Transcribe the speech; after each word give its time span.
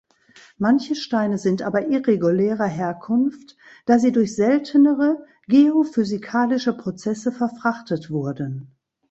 Manche 0.57 0.95
Steine 0.95 1.37
sind 1.37 1.61
aber 1.61 1.87
irregulärer 1.89 2.65
Herkunft, 2.65 3.55
da 3.85 3.99
sie 3.99 4.11
durch 4.11 4.33
seltenere 4.35 5.23
geophysikalische 5.47 6.73
Prozesse 6.73 7.31
verfrachtet 7.31 8.09
wurden. 8.09 8.75